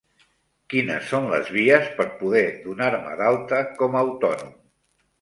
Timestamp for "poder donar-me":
2.23-3.15